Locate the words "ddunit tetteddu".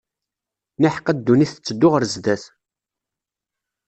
1.17-1.87